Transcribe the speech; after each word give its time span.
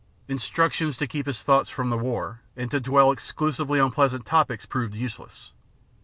Instructions 0.27 0.97
to 0.97 1.05
keep 1.05 1.27
his 1.27 1.43
thoughts 1.43 1.69
from 1.69 1.91
the 1.91 1.95
war 1.99 2.41
and 2.57 2.71
to 2.71 2.79
dwell 2.79 3.11
exclusively 3.11 3.79
on 3.79 3.91
pleasant 3.91 4.25
topics 4.25 4.65
proved 4.65 4.95
useless. 4.95 5.53